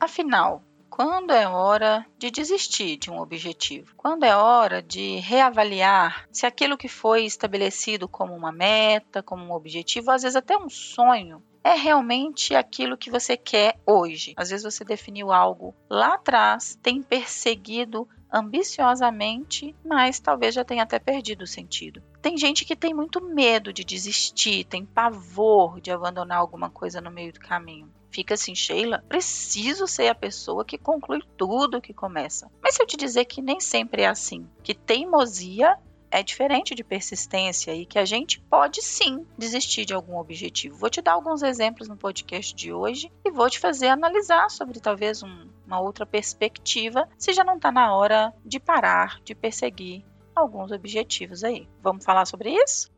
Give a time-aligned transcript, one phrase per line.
[0.00, 3.92] Afinal, quando é hora de desistir de um objetivo?
[3.96, 9.52] Quando é hora de reavaliar se aquilo que foi estabelecido como uma meta, como um
[9.52, 14.34] objetivo, às vezes até um sonho, é realmente aquilo que você quer hoje.
[14.36, 20.98] Às vezes você definiu algo lá atrás, tem perseguido ambiciosamente, mas talvez já tenha até
[20.98, 22.02] perdido o sentido.
[22.22, 27.10] Tem gente que tem muito medo de desistir, tem pavor de abandonar alguma coisa no
[27.10, 27.92] meio do caminho.
[28.10, 32.50] Fica assim, Sheila, preciso ser a pessoa que conclui tudo que começa.
[32.62, 35.78] Mas se eu te dizer que nem sempre é assim, que teimosia
[36.10, 40.76] é diferente de persistência e que a gente pode sim desistir de algum objetivo.
[40.76, 44.80] Vou te dar alguns exemplos no podcast de hoje e vou te fazer analisar sobre
[44.80, 50.04] talvez um, uma outra perspectiva, se já não está na hora de parar de perseguir
[50.34, 51.68] alguns objetivos aí.
[51.82, 52.90] Vamos falar sobre isso?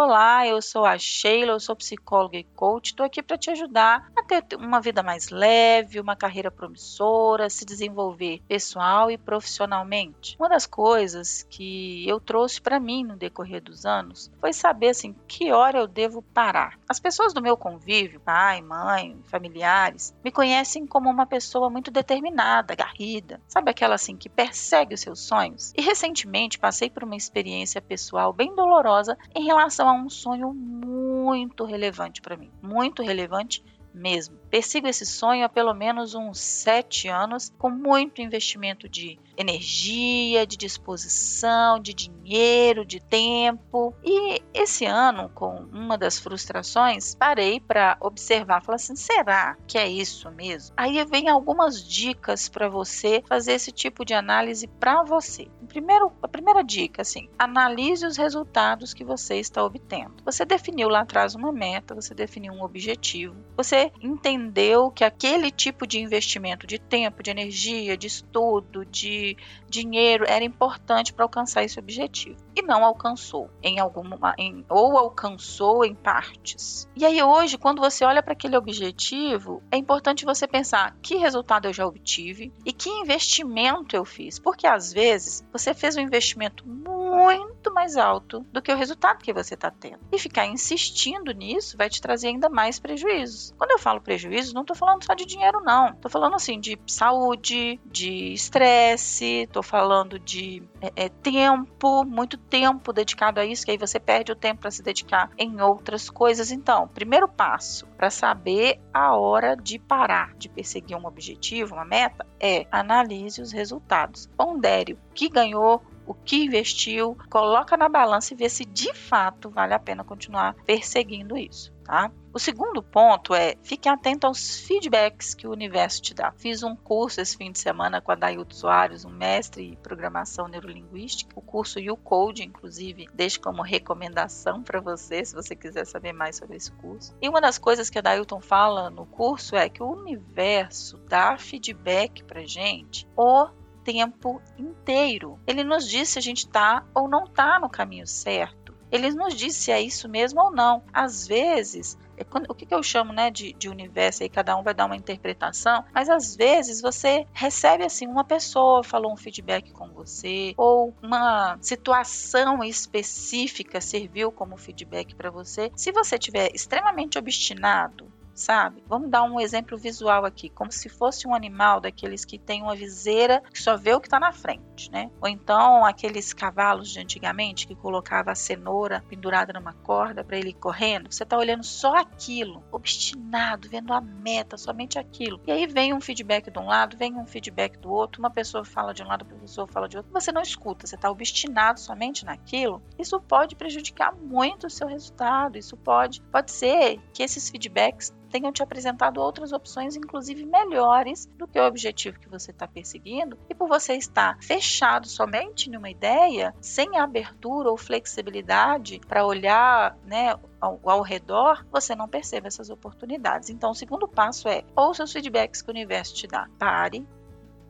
[0.00, 2.90] Olá, eu sou a Sheila, eu sou psicóloga e coach.
[2.90, 8.42] Estou aqui para te ajudar ter uma vida mais leve, uma carreira promissora, se desenvolver
[8.46, 10.36] pessoal e profissionalmente.
[10.38, 15.14] Uma das coisas que eu trouxe para mim no decorrer dos anos foi saber assim
[15.26, 16.78] que hora eu devo parar.
[16.88, 22.74] As pessoas do meu convívio, pai, mãe, familiares, me conhecem como uma pessoa muito determinada,
[22.74, 25.72] agarrida, sabe aquela assim que persegue os seus sonhos.
[25.76, 31.64] E recentemente passei por uma experiência pessoal bem dolorosa em relação a um sonho muito
[31.64, 34.36] relevante para mim, muito relevante mesmo.
[34.50, 40.56] Persigo esse sonho há pelo menos uns sete anos, com muito investimento de energia, de
[40.56, 43.94] disposição, de dinheiro, de tempo.
[44.04, 49.88] E esse ano, com uma das frustrações, parei para observar, falar assim: será que é
[49.88, 50.74] isso mesmo?
[50.76, 55.48] Aí vem algumas dicas para você fazer esse tipo de análise para você.
[55.68, 60.14] Primeiro, a primeira dica, assim, analise os resultados que você está obtendo.
[60.24, 65.86] Você definiu lá atrás uma meta, você definiu um objetivo, você entendeu que aquele tipo
[65.86, 69.27] de investimento de tempo, de energia, de estudo, de
[69.68, 75.84] dinheiro era importante para alcançar esse objetivo e não alcançou em alguma em, ou alcançou
[75.84, 76.88] em partes.
[76.96, 81.66] E aí hoje, quando você olha para aquele objetivo, é importante você pensar que resultado
[81.66, 86.66] eu já obtive e que investimento eu fiz, porque às vezes você fez um investimento
[86.66, 90.00] muito mais alto do que o resultado que você está tendo.
[90.12, 93.54] E ficar insistindo nisso vai te trazer ainda mais prejuízos.
[93.56, 95.90] Quando eu falo prejuízos, não estou falando só de dinheiro, não.
[95.90, 102.92] Estou falando assim de saúde, de estresse, estou falando de é, é, tempo, muito tempo
[102.92, 106.50] dedicado a isso, que aí você perde o tempo para se dedicar em outras coisas.
[106.50, 112.26] Então, primeiro passo para saber a hora de parar de perseguir um objetivo, uma meta,
[112.40, 114.28] é analise os resultados.
[114.36, 119.50] Pondere o que ganhou, o que investiu, coloca na balança e vê se de fato
[119.50, 122.10] vale a pena continuar perseguindo isso, tá?
[122.32, 126.30] O segundo ponto é fique atento aos feedbacks que o universo te dá.
[126.32, 130.46] Fiz um curso esse fim de semana com a Dailton Soares, um mestre em programação
[130.46, 131.32] neurolinguística.
[131.34, 136.56] O curso U-Code, inclusive, deixo como recomendação para você, se você quiser saber mais sobre
[136.56, 137.14] esse curso.
[137.20, 141.36] E uma das coisas que a Dailton fala no curso é que o universo dá
[141.36, 143.48] feedback para gente o
[143.88, 145.38] tempo inteiro.
[145.46, 148.76] Ele nos diz se a gente está ou não está no caminho certo.
[148.92, 150.82] Ele nos diz se é isso mesmo ou não.
[150.92, 154.74] Às vezes, é o que, eu chamo né, de, de universo, aí cada um vai
[154.74, 159.88] dar uma interpretação, mas às vezes você recebe assim, uma pessoa falou um feedback com
[159.88, 165.70] você, ou uma situação específica serviu como feedback para você.
[165.76, 168.82] Se você tiver extremamente obstinado, sabe?
[168.86, 172.74] Vamos dar um exemplo visual aqui, como se fosse um animal daqueles que tem uma
[172.74, 175.10] viseira que só vê o que está na frente, né?
[175.20, 180.50] Ou então aqueles cavalos de antigamente que colocava a cenoura pendurada numa corda para ele
[180.50, 181.12] ir correndo.
[181.12, 185.40] Você está olhando só aquilo, obstinado, vendo a meta, somente aquilo.
[185.46, 188.64] E aí vem um feedback de um lado, vem um feedback do outro, uma pessoa
[188.64, 190.12] fala de um lado, outra pessoa fala de outro.
[190.12, 192.82] Você não escuta, você está obstinado somente naquilo.
[192.98, 195.58] Isso pode prejudicar muito o seu resultado.
[195.58, 201.46] Isso pode, pode ser que esses feedbacks tenham te apresentado outras opções, inclusive melhores do
[201.46, 206.54] que o objetivo que você está perseguindo, e por você estar fechado somente numa ideia,
[206.60, 213.50] sem abertura ou flexibilidade para olhar né, ao, ao, redor, você não percebe essas oportunidades.
[213.50, 216.48] Então, o segundo passo é ouça os feedbacks que o universo te dá.
[216.58, 217.06] Pare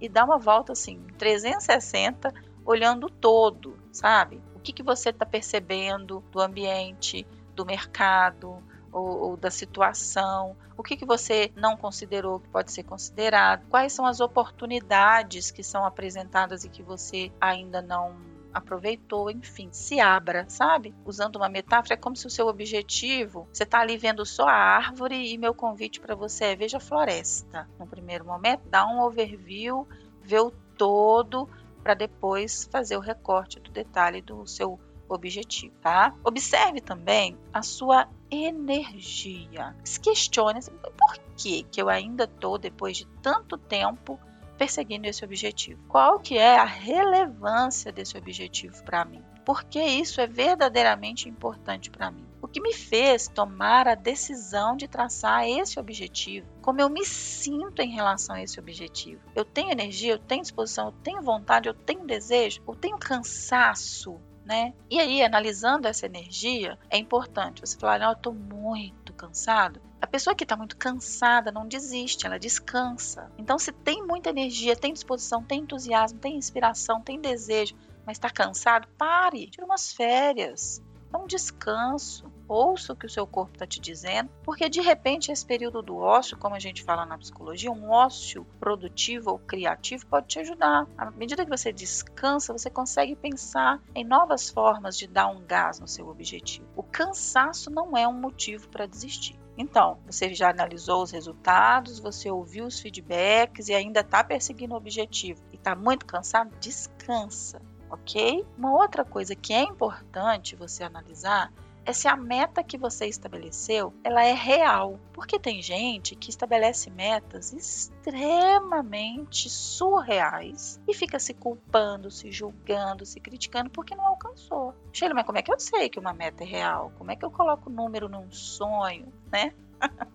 [0.00, 2.32] e dá uma volta assim, 360,
[2.64, 4.40] olhando todo, sabe?
[4.54, 10.82] O que, que você está percebendo do ambiente, do mercado, ou, ou, da situação, o
[10.82, 15.84] que, que você não considerou que pode ser considerado, quais são as oportunidades que são
[15.84, 18.16] apresentadas e que você ainda não
[18.52, 20.94] aproveitou, enfim, se abra, sabe?
[21.04, 24.54] Usando uma metáfora, é como se o seu objetivo, você está ali vendo só a
[24.54, 27.68] árvore e meu convite para você é veja a floresta.
[27.78, 29.86] No primeiro momento, dá um overview,
[30.22, 31.48] vê o todo,
[31.82, 36.14] para depois fazer o recorte do detalhe do seu objetivo, tá?
[36.22, 39.74] Observe também a sua energia.
[39.84, 44.18] Se questione assim, por que que eu ainda estou depois de tanto tempo
[44.58, 45.80] perseguindo esse objetivo?
[45.88, 49.22] Qual que é a relevância desse objetivo para mim?
[49.44, 52.26] Porque isso é verdadeiramente importante para mim.
[52.42, 56.46] O que me fez tomar a decisão de traçar esse objetivo?
[56.60, 59.22] Como eu me sinto em relação a esse objetivo?
[59.34, 64.20] Eu tenho energia, eu tenho disposição, eu tenho vontade, eu tenho desejo, eu tenho cansaço,
[64.48, 64.72] né?
[64.90, 69.78] E aí, analisando essa energia, é importante você falar: não, eu estou muito cansado.
[70.00, 73.30] A pessoa que está muito cansada não desiste, ela descansa.
[73.36, 78.30] Então, se tem muita energia, tem disposição, tem entusiasmo, tem inspiração, tem desejo, mas está
[78.30, 83.66] cansado, pare, tira umas férias, dá um descanso ouça o que o seu corpo está
[83.66, 87.70] te dizendo, porque de repente esse período do ócio, como a gente fala na psicologia,
[87.70, 90.86] um ócio produtivo ou criativo pode te ajudar.
[90.96, 95.78] À medida que você descansa, você consegue pensar em novas formas de dar um gás
[95.78, 96.66] no seu objetivo.
[96.74, 99.38] O cansaço não é um motivo para desistir.
[99.56, 104.76] Então, você já analisou os resultados, você ouviu os feedbacks e ainda está perseguindo o
[104.76, 106.54] objetivo e está muito cansado?
[106.60, 107.60] Descansa,
[107.90, 108.46] ok?
[108.56, 111.52] Uma outra coisa que é importante você analisar
[111.88, 115.00] é se a meta que você estabeleceu ela é real.
[115.10, 123.18] Porque tem gente que estabelece metas extremamente surreais e fica se culpando, se julgando, se
[123.18, 124.74] criticando porque não alcançou.
[124.92, 126.92] Sheila, mas como é que eu sei que uma meta é real?
[126.98, 129.54] Como é que eu coloco número num sonho, né?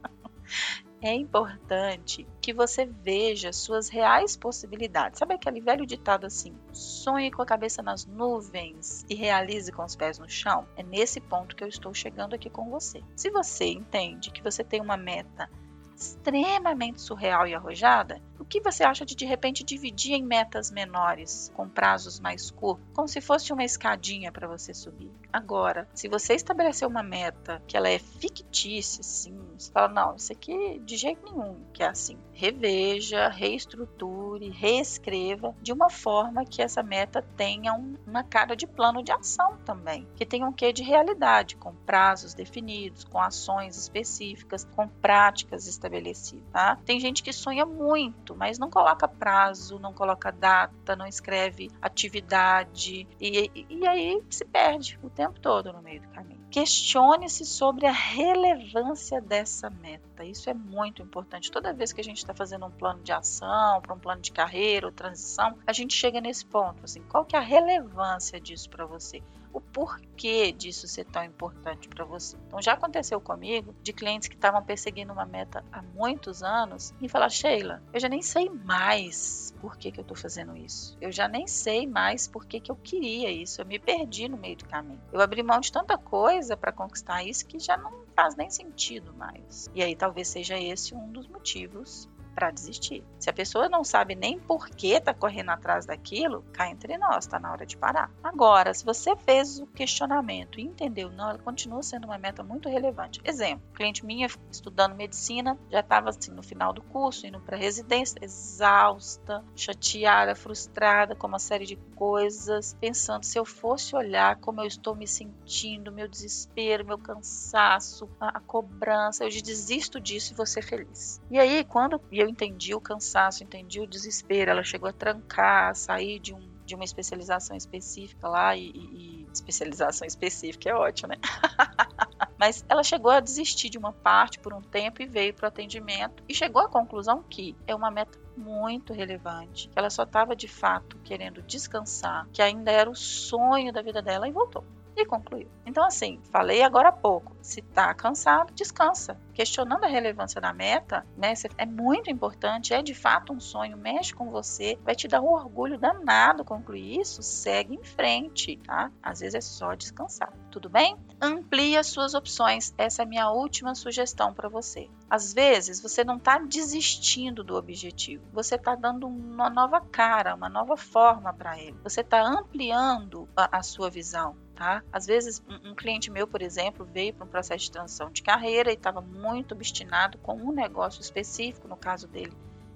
[1.08, 5.20] é importante que você veja suas reais possibilidades.
[5.20, 9.96] Sabe aquele velho ditado assim: sonhe com a cabeça nas nuvens e realize com os
[9.96, 10.68] pés no chão?
[10.76, 13.02] É nesse ponto que eu estou chegando aqui com você.
[13.16, 15.50] Se você entende que você tem uma meta
[15.96, 21.52] extremamente surreal e arrojada, o que você acha de de repente dividir em metas menores,
[21.56, 25.12] com prazos mais curtos, como se fosse uma escadinha para você subir?
[25.32, 30.32] Agora, se você estabeleceu uma meta que ela é fictícia, assim, você fala, não, isso
[30.32, 32.18] aqui de jeito nenhum que é assim.
[32.34, 39.04] Reveja, reestruture, reescreva de uma forma que essa meta tenha um, uma cara de plano
[39.04, 44.66] de ação também, que tenha um quê de realidade, com prazos definidos, com ações específicas,
[44.76, 46.78] com práticas estabelecidas, tá?
[46.86, 53.08] Tem gente que sonha muito, mas não coloca prazo, não coloca data, não escreve atividade
[53.20, 56.43] e, e, e aí se perde o tempo todo no meio do caminho.
[56.54, 60.24] Questione-se sobre a relevância dessa meta.
[60.24, 61.50] Isso é muito importante.
[61.50, 64.32] Toda vez que a gente está fazendo um plano de ação, para um plano de
[64.32, 66.84] carreira ou transição, a gente chega nesse ponto.
[66.84, 69.24] Assim, qual que é a relevância disso para você?
[69.54, 72.36] O porquê disso ser tão importante para você.
[72.48, 77.08] Então já aconteceu comigo de clientes que estavam perseguindo uma meta há muitos anos e
[77.08, 80.98] falar, Sheila, eu já nem sei mais por que, que eu estou fazendo isso.
[81.00, 83.62] Eu já nem sei mais por que, que eu queria isso.
[83.62, 85.00] Eu me perdi no meio do caminho.
[85.12, 89.14] Eu abri mão de tanta coisa para conquistar isso que já não faz nem sentido
[89.14, 89.70] mais.
[89.74, 92.10] E aí talvez seja esse um dos motivos
[92.44, 93.06] para desistir.
[93.18, 97.24] Se a pessoa não sabe nem por que está correndo atrás daquilo, cá entre nós,
[97.24, 98.12] está na hora de parar.
[98.22, 102.68] Agora, se você fez o questionamento e entendeu, não, ela continua sendo uma meta muito
[102.68, 103.22] relevante.
[103.24, 108.18] Exemplo, cliente minha estudando medicina, já estava assim no final do curso, indo para residência,
[108.22, 114.68] exausta, chateada, frustrada com uma série de coisas, pensando se eu fosse olhar como eu
[114.68, 120.46] estou me sentindo, meu desespero, meu cansaço, a, a cobrança, eu desisto disso e vou
[120.46, 121.22] ser feliz.
[121.32, 124.52] E aí, quando eu entendi o cansaço, entendi o desespero.
[124.52, 129.28] Ela chegou a trancar, a sair de, um, de uma especialização específica lá e, e,
[129.32, 131.16] especialização específica é ótimo, né?
[132.38, 135.48] Mas ela chegou a desistir de uma parte por um tempo e veio para o
[135.48, 140.36] atendimento e chegou à conclusão que é uma meta muito relevante, que ela só estava
[140.36, 144.64] de fato querendo descansar, que ainda era o sonho da vida dela e voltou
[144.96, 145.50] e concluiu.
[145.66, 149.18] Então, assim, falei agora há pouco: se está cansado, descansa.
[149.34, 151.34] Questionando a relevância da meta, né?
[151.58, 155.32] É muito importante, é de fato um sonho, mexe com você, vai te dar um
[155.32, 158.92] orgulho danado concluir isso, segue em frente, tá?
[159.02, 160.32] Às vezes é só descansar.
[160.52, 160.96] Tudo bem?
[161.20, 162.74] Amplie as suas opções.
[162.78, 164.90] Essa é a minha última sugestão para você.
[165.10, 170.50] Às vezes você não está desistindo do objetivo, você está dando uma nova cara, uma
[170.50, 171.78] nova forma para ele.
[171.84, 174.84] Você está ampliando a, a sua visão tá?
[174.92, 178.22] Às vezes, um, um cliente meu, por exemplo, veio para um processo de transição de
[178.22, 182.34] carreira e estava muito obstinado com um negócio específico, no caso dele,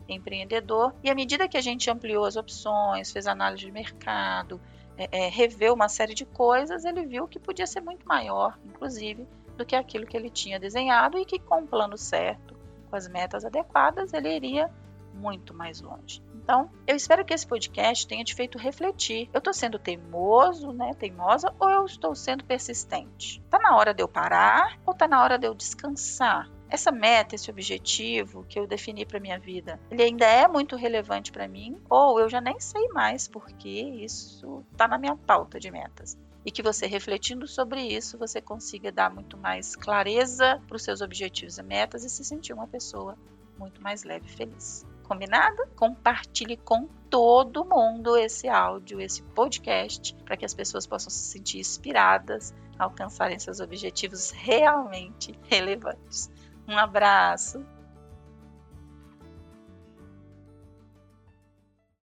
[0.08, 0.94] empreendedor.
[1.04, 4.60] E à medida que a gente ampliou as opções, fez análise de mercado,
[4.98, 9.28] é, é, rever uma série de coisas, ele viu que podia ser muito maior, inclusive,
[9.56, 12.56] do que aquilo que ele tinha desenhado e que com o plano certo,
[12.90, 14.72] com as metas adequadas, ele iria
[15.18, 16.22] muito mais longe.
[16.36, 19.30] Então, eu espero que esse podcast tenha te feito refletir.
[19.34, 23.42] Eu estou sendo teimoso, né, teimosa, ou eu estou sendo persistente?
[23.44, 26.50] Está na hora de eu parar ou está na hora de eu descansar?
[26.70, 31.32] Essa meta, esse objetivo que eu defini para minha vida, ele ainda é muito relevante
[31.32, 35.72] para mim ou eu já nem sei mais porque isso está na minha pauta de
[35.72, 40.84] metas e que você refletindo sobre isso você consiga dar muito mais clareza para os
[40.84, 43.18] seus objetivos e metas e se sentir uma pessoa
[43.58, 44.86] muito mais leve e feliz.
[45.08, 45.68] Combinado?
[45.76, 51.60] Compartilhe com todo mundo esse áudio, esse podcast, para que as pessoas possam se sentir
[51.60, 56.30] inspiradas a alcançarem seus objetivos realmente relevantes.
[56.68, 57.66] Um abraço!